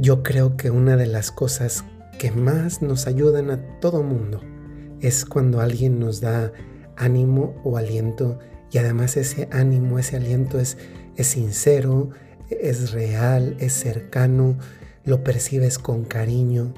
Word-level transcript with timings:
Yo 0.00 0.22
creo 0.22 0.56
que 0.56 0.70
una 0.70 0.96
de 0.96 1.06
las 1.06 1.32
cosas 1.32 1.84
que 2.20 2.30
más 2.30 2.82
nos 2.82 3.08
ayudan 3.08 3.50
a 3.50 3.80
todo 3.80 4.04
mundo 4.04 4.40
es 5.00 5.24
cuando 5.24 5.60
alguien 5.60 5.98
nos 5.98 6.20
da 6.20 6.52
ánimo 6.96 7.60
o 7.64 7.76
aliento 7.76 8.38
y 8.70 8.78
además 8.78 9.16
ese 9.16 9.48
ánimo, 9.50 9.98
ese 9.98 10.14
aliento 10.14 10.60
es, 10.60 10.78
es 11.16 11.26
sincero, 11.26 12.10
es 12.48 12.92
real, 12.92 13.56
es 13.58 13.72
cercano, 13.72 14.56
lo 15.04 15.24
percibes 15.24 15.80
con 15.80 16.04
cariño. 16.04 16.72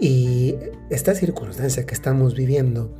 Y 0.00 0.56
esta 0.90 1.14
circunstancia 1.14 1.86
que 1.86 1.94
estamos 1.94 2.34
viviendo 2.34 2.96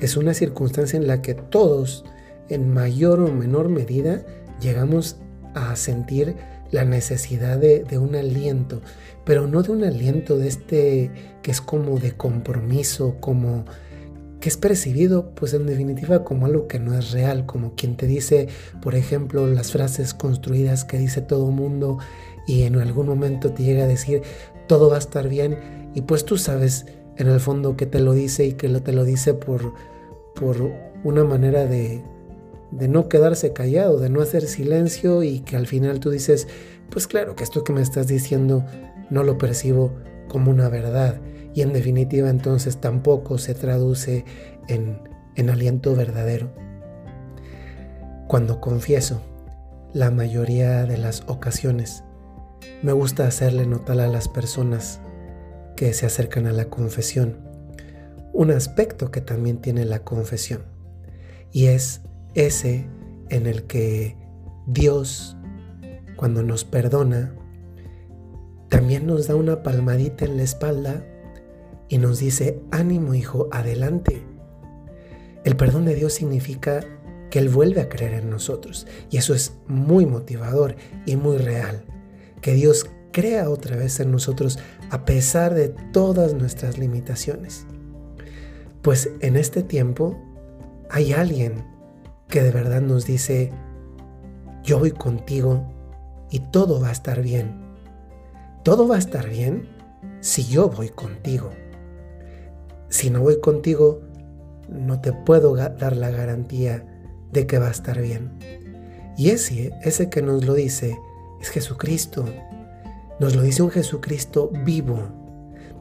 es 0.00 0.16
una 0.16 0.34
circunstancia 0.34 0.96
en 0.96 1.06
la 1.06 1.22
que 1.22 1.34
todos, 1.34 2.04
en 2.48 2.74
mayor 2.74 3.20
o 3.20 3.32
menor 3.32 3.68
medida, 3.68 4.26
llegamos 4.60 5.20
a 5.54 5.76
sentir 5.76 6.34
la 6.70 6.84
necesidad 6.84 7.58
de, 7.58 7.98
un 7.98 8.14
aliento, 8.14 8.80
pero 9.24 9.46
no 9.46 9.62
de 9.62 9.72
un 9.72 9.84
aliento 9.84 10.38
de 10.38 10.48
este 10.48 11.10
que 11.42 11.50
es 11.50 11.60
como 11.60 11.98
de 11.98 12.12
compromiso, 12.12 13.16
como 13.20 13.64
que 14.40 14.48
es 14.48 14.56
percibido 14.56 15.34
pues 15.34 15.52
en 15.52 15.66
definitiva 15.66 16.24
como 16.24 16.46
algo 16.46 16.66
que 16.66 16.78
no 16.78 16.96
es 16.96 17.12
real, 17.12 17.46
como 17.46 17.74
quien 17.74 17.96
te 17.96 18.06
dice, 18.06 18.48
por 18.80 18.94
ejemplo, 18.94 19.46
las 19.46 19.72
frases 19.72 20.14
construidas 20.14 20.84
que 20.84 20.98
dice 20.98 21.20
todo 21.20 21.50
mundo 21.50 21.98
y 22.46 22.62
en 22.62 22.76
algún 22.76 23.06
momento 23.06 23.52
te 23.52 23.62
llega 23.62 23.84
a 23.84 23.88
decir 23.88 24.22
todo 24.66 24.88
va 24.88 24.96
a 24.96 25.00
estar 25.00 25.28
bien 25.28 25.58
y 25.94 26.02
pues 26.02 26.24
tú 26.24 26.38
sabes 26.38 26.86
en 27.16 27.28
el 27.28 27.40
fondo 27.40 27.76
que 27.76 27.86
te 27.86 28.00
lo 28.00 28.12
dice 28.12 28.46
y 28.46 28.52
que 28.54 28.68
te 28.68 28.92
lo 28.92 29.04
dice 29.04 29.34
por, 29.34 29.74
por 30.34 30.72
una 31.04 31.24
manera 31.24 31.66
de, 31.66 32.02
de 32.70 32.88
no 32.88 33.08
quedarse 33.08 33.52
callado, 33.52 33.98
de 33.98 34.10
no 34.10 34.20
hacer 34.20 34.46
silencio 34.46 35.22
y 35.22 35.40
que 35.40 35.56
al 35.56 35.66
final 35.66 36.00
tú 36.00 36.10
dices, 36.10 36.48
pues 36.90 37.06
claro 37.06 37.36
que 37.36 37.44
esto 37.44 37.64
que 37.64 37.72
me 37.72 37.82
estás 37.82 38.06
diciendo 38.06 38.64
no 39.10 39.22
lo 39.22 39.38
percibo 39.38 39.92
como 40.28 40.50
una 40.50 40.68
verdad 40.68 41.20
y 41.54 41.62
en 41.62 41.72
definitiva 41.72 42.30
entonces 42.30 42.76
tampoco 42.80 43.38
se 43.38 43.54
traduce 43.54 44.24
en, 44.68 45.00
en 45.36 45.50
aliento 45.50 45.94
verdadero. 45.96 46.50
Cuando 48.28 48.60
confieso, 48.60 49.20
la 49.92 50.12
mayoría 50.12 50.84
de 50.86 50.98
las 50.98 51.24
ocasiones, 51.26 52.04
me 52.82 52.92
gusta 52.92 53.26
hacerle 53.26 53.66
notar 53.66 53.98
a 54.00 54.06
las 54.06 54.28
personas 54.28 55.00
que 55.76 55.92
se 55.92 56.06
acercan 56.06 56.46
a 56.46 56.52
la 56.52 56.66
confesión 56.66 57.50
un 58.32 58.50
aspecto 58.50 59.10
que 59.10 59.20
también 59.20 59.58
tiene 59.58 59.84
la 59.84 60.00
confesión 60.00 60.62
y 61.52 61.66
es 61.66 62.02
ese 62.34 62.86
en 63.28 63.46
el 63.46 63.64
que 63.64 64.16
Dios, 64.66 65.36
cuando 66.16 66.42
nos 66.42 66.64
perdona, 66.64 67.34
también 68.68 69.06
nos 69.06 69.26
da 69.26 69.34
una 69.34 69.62
palmadita 69.62 70.24
en 70.24 70.36
la 70.36 70.44
espalda 70.44 71.04
y 71.88 71.98
nos 71.98 72.20
dice, 72.20 72.60
ánimo 72.70 73.14
hijo, 73.14 73.48
adelante. 73.50 74.22
El 75.44 75.56
perdón 75.56 75.86
de 75.86 75.94
Dios 75.94 76.12
significa 76.12 76.84
que 77.30 77.38
Él 77.38 77.48
vuelve 77.48 77.80
a 77.80 77.88
creer 77.88 78.14
en 78.14 78.30
nosotros 78.30 78.86
y 79.10 79.16
eso 79.16 79.34
es 79.34 79.54
muy 79.66 80.06
motivador 80.06 80.76
y 81.06 81.16
muy 81.16 81.38
real. 81.38 81.84
Que 82.40 82.54
Dios 82.54 82.88
crea 83.12 83.50
otra 83.50 83.76
vez 83.76 83.98
en 84.00 84.12
nosotros 84.12 84.58
a 84.90 85.04
pesar 85.04 85.54
de 85.54 85.68
todas 85.92 86.34
nuestras 86.34 86.78
limitaciones. 86.78 87.66
Pues 88.82 89.10
en 89.20 89.36
este 89.36 89.62
tiempo 89.62 90.16
hay 90.90 91.12
alguien 91.12 91.64
que 92.30 92.42
de 92.42 92.50
verdad 92.50 92.80
nos 92.80 93.04
dice, 93.04 93.52
yo 94.62 94.78
voy 94.78 94.92
contigo 94.92 95.64
y 96.30 96.38
todo 96.38 96.80
va 96.80 96.88
a 96.88 96.92
estar 96.92 97.20
bien. 97.20 97.60
Todo 98.62 98.88
va 98.88 98.96
a 98.96 98.98
estar 98.98 99.28
bien 99.28 99.68
si 100.20 100.46
yo 100.46 100.68
voy 100.68 100.88
contigo 100.88 101.50
si 102.90 103.08
no 103.08 103.20
voy 103.20 103.40
contigo, 103.40 104.02
no 104.68 105.00
te 105.00 105.12
puedo 105.12 105.54
dar 105.54 105.96
la 105.96 106.10
garantía 106.10 106.84
de 107.32 107.46
que 107.46 107.58
va 107.58 107.68
a 107.68 107.70
estar 107.70 108.00
bien. 108.02 108.36
Y 109.16 109.30
ese, 109.30 109.72
ese 109.82 110.10
que 110.10 110.22
nos 110.22 110.44
lo 110.44 110.54
dice 110.54 110.98
es 111.40 111.48
Jesucristo. 111.48 112.24
Nos 113.20 113.36
lo 113.36 113.42
dice 113.42 113.62
un 113.62 113.70
Jesucristo 113.70 114.50
vivo. 114.64 114.98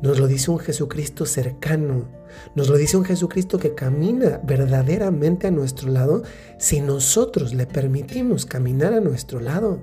Nos 0.02 0.18
lo 0.20 0.28
dice 0.28 0.52
un 0.52 0.60
Jesucristo 0.60 1.26
cercano. 1.26 2.08
Nos 2.56 2.70
lo 2.70 2.78
dice 2.78 2.96
un 2.96 3.04
Jesucristo 3.04 3.60
que 3.60 3.76
camina 3.76 4.40
verdaderamente 4.44 5.48
a 5.48 5.52
nuestro 5.52 5.90
lado 5.90 6.24
si 6.58 6.80
nosotros 6.80 7.54
le 7.54 7.66
permitimos 7.66 8.46
caminar 8.46 8.94
a 8.94 9.02
nuestro 9.02 9.40
lado. 9.40 9.82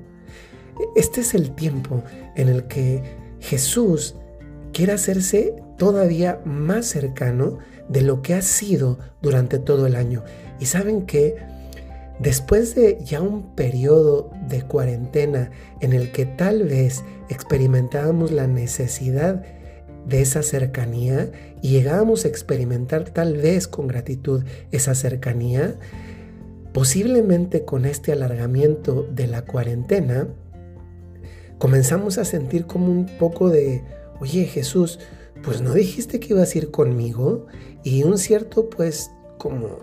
Este 0.94 1.20
es 1.20 1.34
el 1.34 1.54
tiempo 1.54 2.02
en 2.34 2.48
el 2.48 2.66
que 2.66 3.02
Jesús 3.40 4.14
quiere 4.72 4.92
hacerse 4.92 5.54
todavía 5.76 6.40
más 6.44 6.86
cercano 6.86 7.58
de 7.88 8.02
lo 8.02 8.22
que 8.22 8.34
ha 8.34 8.42
sido 8.42 8.98
durante 9.22 9.58
todo 9.58 9.86
el 9.86 9.96
año. 9.96 10.22
Y 10.58 10.66
saben 10.66 11.06
que 11.06 11.36
después 12.18 12.74
de 12.74 12.98
ya 13.04 13.20
un 13.20 13.54
periodo 13.54 14.30
de 14.48 14.62
cuarentena 14.62 15.50
en 15.80 15.92
el 15.92 16.12
que 16.12 16.24
tal 16.24 16.64
vez 16.64 17.04
experimentábamos 17.28 18.30
la 18.30 18.46
necesidad 18.46 19.44
de 20.06 20.22
esa 20.22 20.42
cercanía 20.42 21.30
y 21.62 21.70
llegábamos 21.70 22.24
a 22.24 22.28
experimentar 22.28 23.10
tal 23.10 23.36
vez 23.36 23.66
con 23.66 23.88
gratitud 23.88 24.44
esa 24.70 24.94
cercanía, 24.94 25.74
posiblemente 26.72 27.64
con 27.64 27.84
este 27.84 28.12
alargamiento 28.12 29.06
de 29.10 29.26
la 29.26 29.42
cuarentena, 29.42 30.28
comenzamos 31.58 32.18
a 32.18 32.24
sentir 32.24 32.66
como 32.66 32.90
un 32.90 33.06
poco 33.18 33.50
de 33.50 33.82
oye 34.20 34.44
Jesús, 34.44 34.98
pues 35.42 35.60
no 35.60 35.74
dijiste 35.74 36.20
que 36.20 36.34
ibas 36.34 36.54
a 36.54 36.58
ir 36.58 36.70
conmigo 36.70 37.46
y 37.82 38.04
un 38.04 38.18
cierto 38.18 38.70
pues 38.70 39.10
como, 39.38 39.78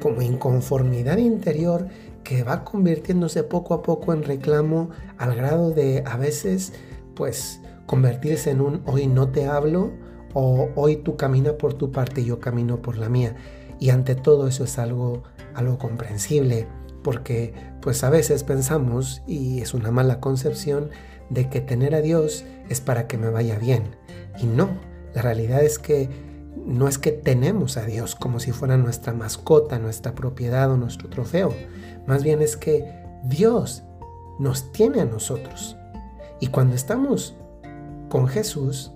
como 0.00 0.22
inconformidad 0.22 1.18
interior 1.18 1.88
que 2.24 2.42
va 2.42 2.64
convirtiéndose 2.64 3.44
poco 3.44 3.74
a 3.74 3.82
poco 3.82 4.12
en 4.12 4.24
reclamo 4.24 4.90
al 5.16 5.36
grado 5.36 5.70
de 5.70 6.02
a 6.06 6.16
veces 6.16 6.72
pues 7.14 7.60
convertirse 7.86 8.50
en 8.50 8.60
un 8.60 8.82
hoy 8.86 9.06
no 9.06 9.28
te 9.28 9.46
hablo 9.46 9.92
o 10.34 10.68
hoy 10.74 10.96
tú 10.96 11.16
camina 11.16 11.52
por 11.56 11.74
tu 11.74 11.92
parte 11.92 12.20
y 12.20 12.26
yo 12.26 12.40
camino 12.40 12.82
por 12.82 12.98
la 12.98 13.08
mía. 13.08 13.36
Y 13.78 13.90
ante 13.90 14.14
todo 14.14 14.48
eso 14.48 14.64
es 14.64 14.78
algo, 14.78 15.22
algo 15.54 15.78
comprensible 15.78 16.66
porque 17.02 17.54
pues 17.80 18.02
a 18.02 18.10
veces 18.10 18.42
pensamos, 18.42 19.22
y 19.28 19.60
es 19.60 19.74
una 19.74 19.92
mala 19.92 20.18
concepción, 20.18 20.90
de 21.30 21.48
que 21.48 21.60
tener 21.60 21.94
a 21.94 22.00
Dios 22.00 22.44
es 22.68 22.80
para 22.80 23.06
que 23.06 23.16
me 23.16 23.30
vaya 23.30 23.58
bien. 23.60 23.94
Y 24.42 24.46
no, 24.46 24.70
la 25.14 25.22
realidad 25.22 25.62
es 25.62 25.78
que 25.78 26.08
no 26.56 26.88
es 26.88 26.98
que 26.98 27.12
tenemos 27.12 27.76
a 27.76 27.84
Dios 27.84 28.16
como 28.16 28.40
si 28.40 28.50
fuera 28.50 28.76
nuestra 28.76 29.12
mascota, 29.12 29.78
nuestra 29.78 30.16
propiedad 30.16 30.68
o 30.70 30.76
nuestro 30.76 31.08
trofeo. 31.08 31.54
Más 32.08 32.24
bien 32.24 32.42
es 32.42 32.56
que 32.56 32.92
Dios 33.22 33.84
nos 34.40 34.72
tiene 34.72 35.00
a 35.00 35.04
nosotros. 35.04 35.76
Y 36.40 36.48
cuando 36.48 36.74
estamos 36.74 37.36
con 38.08 38.28
Jesús, 38.28 38.92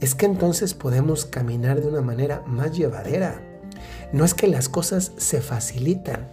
es 0.00 0.14
que 0.14 0.26
entonces 0.26 0.74
podemos 0.74 1.24
caminar 1.24 1.80
de 1.80 1.88
una 1.88 2.02
manera 2.02 2.42
más 2.46 2.76
llevadera. 2.76 3.42
No 4.12 4.24
es 4.24 4.34
que 4.34 4.48
las 4.48 4.68
cosas 4.68 5.12
se 5.16 5.40
facilitan, 5.40 6.28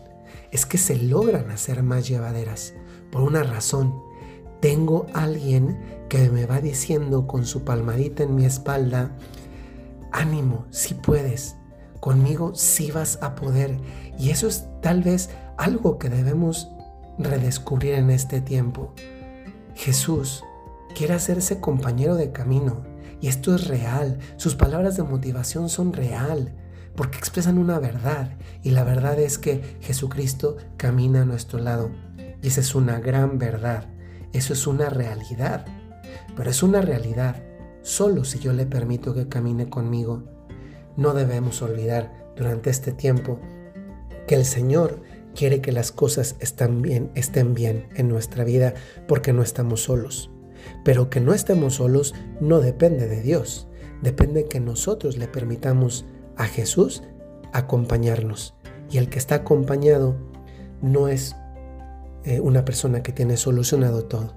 es 0.51 0.66
que 0.66 0.78
se 0.78 0.95
logran 0.95 1.51
hacer 1.51 1.84
más 1.84 2.07
llevaderas 2.07 2.73
por 3.12 3.22
una 3.22 3.44
razón 3.44 4.09
tengo 4.59 5.06
alguien 5.13 5.79
que 6.09 6.29
me 6.29 6.45
va 6.45 6.59
diciendo 6.59 7.28
con 7.28 7.45
su 7.45 7.63
palmadita 7.63 8.23
en 8.23 8.35
mi 8.35 8.46
espalda, 8.46 9.11
ánimo, 10.11 10.66
si 10.69 10.96
puedes, 10.96 11.56
conmigo 12.00 12.53
sí 12.56 12.91
vas 12.91 13.19
a 13.22 13.35
poder. 13.35 13.78
Y 14.17 14.31
eso 14.31 14.47
es 14.47 14.66
tal 14.81 15.01
vez 15.01 15.29
algo 15.57 15.97
que 15.97 16.09
debemos 16.09 16.69
redescubrir 17.17 17.93
en 17.93 18.09
este 18.09 18.41
tiempo. 18.41 18.93
Jesús 19.76 20.43
quiere 20.96 21.14
hacerse 21.14 21.59
compañero 21.59 22.16
de 22.16 22.32
camino 22.32 22.84
y 23.22 23.28
esto 23.28 23.56
es 23.56 23.68
real. 23.68 24.20
Sus 24.38 24.56
palabras 24.56 24.97
de 24.97 25.03
motivación 25.03 25.70
son 25.70 25.94
real 25.94 26.56
porque 26.96 27.18
expresan 27.18 27.58
una 27.58 27.80
verdad 27.80 28.38
y 28.64 28.72
la 28.72 28.84
verdad 28.84 29.20
es 29.20 29.38
que 29.38 29.78
Jesucristo 29.82 30.58
camina 30.78 31.22
a 31.22 31.26
nuestro 31.26 31.59
lado 31.59 31.91
y 32.41 32.47
esa 32.47 32.62
es 32.62 32.76
una 32.76 33.00
gran 33.00 33.38
verdad. 33.38 33.88
Eso 34.32 34.53
es 34.53 34.68
una 34.68 34.90
realidad, 34.90 35.66
pero 36.36 36.50
es 36.50 36.62
una 36.62 36.82
realidad 36.82 37.44
solo 37.82 38.24
si 38.24 38.40
yo 38.40 38.53
le 38.53 38.66
permito 38.66 39.14
que 39.14 39.28
camine 39.28 39.70
conmigo. 39.70 40.24
No 40.97 41.14
debemos 41.14 41.62
olvidar 41.62 42.34
durante 42.36 42.70
este 42.70 42.91
tiempo 42.91 43.40
que 44.28 44.36
el 44.36 44.46
Señor 44.46 45.02
quiere 45.36 45.62
que 45.62 45.72
las 45.72 45.91
cosas 45.91 46.36
estén 46.40 46.82
bien, 46.82 47.12
estén 47.16 47.53
bien 47.53 47.88
en 47.96 48.08
nuestra 48.09 48.44
vida 48.44 48.74
porque 49.08 49.34
no 49.34 49.41
estamos 49.41 49.84
solos. 49.84 50.30
Pero 50.84 51.09
que 51.09 51.20
no 51.20 51.34
estemos 51.34 51.76
solos 51.76 52.14
no 52.40 52.59
depende 52.59 53.08
de 53.08 53.22
Dios, 53.22 53.67
depende 54.02 54.46
que 54.46 54.59
nosotros 54.59 55.17
le 55.17 55.28
permitamos 55.28 56.06
a 56.38 56.46
Jesús 56.46 57.03
acompañarnos. 57.53 58.56
Y 58.90 58.97
el 58.97 59.09
que 59.09 59.20
está 59.20 59.35
acompañado 59.35 60.16
no 60.82 61.08
es 61.08 61.35
eh, 62.23 62.40
una 62.40 62.66
persona 62.66 63.03
que 63.03 63.11
tiene 63.11 63.38
solucionado 63.38 64.06
todo. 64.06 64.35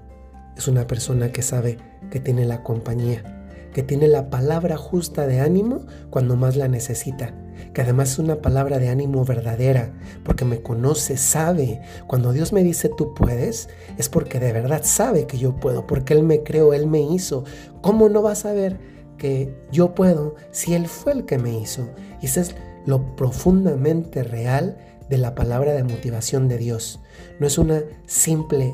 es 0.57 0.67
una 0.67 0.85
persona 0.85 1.31
que 1.31 1.41
sabe 1.41 1.77
que 2.11 2.19
tiene 2.19 2.45
la 2.45 2.61
compañía, 2.61 3.32
que 3.73 3.83
tiene 3.83 4.07
la 4.07 4.29
palabra 4.29 4.77
justa 4.77 5.27
de 5.27 5.39
ánimo 5.39 5.85
cuando 6.09 6.35
más 6.35 6.55
la 6.55 6.67
necesita, 6.67 7.33
que 7.73 7.81
además 7.81 8.13
es 8.13 8.19
una 8.19 8.41
palabra 8.41 8.79
de 8.79 8.89
ánimo 8.89 9.25
verdadera, 9.25 9.93
porque 10.23 10.45
me 10.45 10.61
conoce, 10.61 11.17
sabe. 11.17 11.81
Cuando 12.07 12.31
Dios 12.31 12.53
me 12.53 12.63
dice 12.63 12.89
tú 12.89 13.13
puedes, 13.13 13.69
es 13.97 14.09
porque 14.09 14.39
de 14.39 14.53
verdad 14.53 14.81
sabe 14.83 15.25
que 15.25 15.37
yo 15.37 15.55
puedo, 15.55 15.87
porque 15.87 16.13
Él 16.13 16.23
me 16.23 16.43
creó, 16.43 16.73
Él 16.73 16.87
me 16.87 17.01
hizo. 17.01 17.43
¿Cómo 17.81 18.09
no 18.09 18.21
va 18.21 18.33
a 18.33 18.35
saber 18.35 18.79
que 19.17 19.55
yo 19.71 19.95
puedo 19.95 20.35
si 20.51 20.75
Él 20.75 20.87
fue 20.87 21.13
el 21.13 21.25
que 21.25 21.37
me 21.37 21.57
hizo? 21.57 21.89
Y 22.21 22.27
eso 22.27 22.41
es 22.41 22.55
lo 22.85 23.15
profundamente 23.15 24.23
real 24.23 24.77
de 25.09 25.17
la 25.17 25.35
palabra 25.35 25.73
de 25.73 25.83
motivación 25.83 26.47
de 26.47 26.57
Dios. 26.57 26.99
No 27.39 27.47
es 27.47 27.57
una 27.57 27.81
simple 28.05 28.73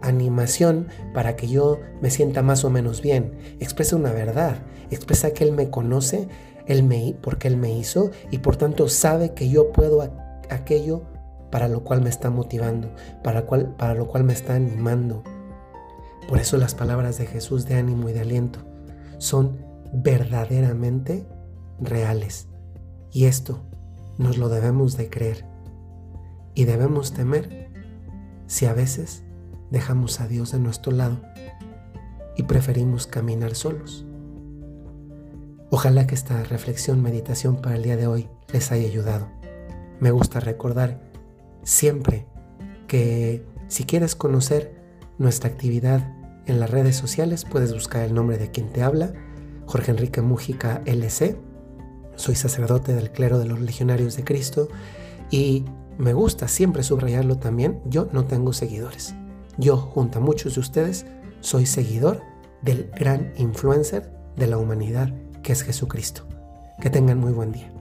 animación 0.00 0.88
para 1.14 1.36
que 1.36 1.48
yo 1.48 1.80
me 2.00 2.10
sienta 2.10 2.42
más 2.42 2.64
o 2.64 2.70
menos 2.70 3.02
bien. 3.02 3.38
Expresa 3.60 3.96
una 3.96 4.12
verdad, 4.12 4.58
expresa 4.90 5.32
que 5.32 5.44
Él 5.44 5.52
me 5.52 5.70
conoce, 5.70 6.28
él 6.66 6.82
me, 6.82 7.16
porque 7.22 7.48
Él 7.48 7.56
me 7.56 7.72
hizo 7.72 8.10
y 8.30 8.38
por 8.38 8.56
tanto 8.56 8.88
sabe 8.88 9.32
que 9.32 9.48
yo 9.48 9.72
puedo 9.72 10.02
aquello 10.50 11.02
para 11.50 11.66
lo 11.66 11.82
cual 11.82 12.02
me 12.02 12.10
está 12.10 12.30
motivando, 12.30 12.94
para, 13.24 13.46
cual, 13.46 13.74
para 13.76 13.94
lo 13.94 14.06
cual 14.06 14.24
me 14.24 14.34
está 14.34 14.54
animando. 14.54 15.22
Por 16.28 16.38
eso 16.38 16.58
las 16.58 16.74
palabras 16.74 17.16
de 17.16 17.26
Jesús 17.26 17.64
de 17.64 17.76
ánimo 17.76 18.10
y 18.10 18.12
de 18.12 18.20
aliento 18.20 18.60
son 19.16 19.64
verdaderamente 19.94 21.26
reales. 21.80 22.48
Y 23.10 23.24
esto 23.24 23.62
nos 24.18 24.36
lo 24.36 24.50
debemos 24.50 24.98
de 24.98 25.08
creer. 25.08 25.46
Y 26.54 26.66
debemos 26.66 27.14
temer 27.14 27.70
si 28.46 28.66
a 28.66 28.74
veces 28.74 29.22
dejamos 29.70 30.20
a 30.20 30.28
Dios 30.28 30.52
de 30.52 30.58
nuestro 30.58 30.92
lado 30.92 31.20
y 32.36 32.44
preferimos 32.44 33.06
caminar 33.06 33.54
solos. 33.54 34.04
Ojalá 35.70 36.06
que 36.06 36.14
esta 36.14 36.42
reflexión, 36.44 37.02
meditación 37.02 37.56
para 37.56 37.76
el 37.76 37.82
día 37.82 37.96
de 37.96 38.06
hoy 38.06 38.28
les 38.52 38.72
haya 38.72 38.86
ayudado. 38.86 39.28
Me 40.00 40.10
gusta 40.10 40.40
recordar 40.40 41.00
siempre 41.62 42.26
que 42.86 43.44
si 43.66 43.84
quieres 43.84 44.14
conocer 44.14 44.80
nuestra 45.18 45.50
actividad 45.50 46.14
en 46.46 46.60
las 46.60 46.70
redes 46.70 46.96
sociales, 46.96 47.44
puedes 47.44 47.74
buscar 47.74 48.02
el 48.02 48.14
nombre 48.14 48.38
de 48.38 48.50
quien 48.50 48.68
te 48.72 48.82
habla, 48.82 49.12
Jorge 49.66 49.90
Enrique 49.90 50.22
Mújica 50.22 50.80
LC. 50.86 51.36
Soy 52.16 52.34
sacerdote 52.34 52.94
del 52.94 53.10
clero 53.12 53.38
de 53.38 53.44
los 53.44 53.60
legionarios 53.60 54.16
de 54.16 54.24
Cristo 54.24 54.68
y 55.30 55.66
me 55.98 56.14
gusta 56.14 56.48
siempre 56.48 56.82
subrayarlo 56.82 57.36
también, 57.36 57.80
yo 57.84 58.08
no 58.12 58.24
tengo 58.24 58.54
seguidores. 58.54 59.14
Yo, 59.58 59.76
junto 59.76 60.18
a 60.18 60.22
muchos 60.22 60.54
de 60.54 60.60
ustedes, 60.60 61.04
soy 61.40 61.66
seguidor 61.66 62.22
del 62.62 62.90
gran 62.96 63.32
influencer 63.36 64.10
de 64.36 64.46
la 64.46 64.56
humanidad 64.56 65.12
que 65.42 65.52
es 65.52 65.62
Jesucristo. 65.62 66.26
Que 66.80 66.90
tengan 66.90 67.18
muy 67.18 67.32
buen 67.32 67.50
día. 67.52 67.72